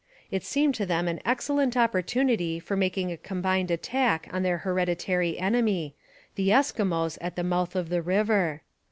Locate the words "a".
3.11-3.17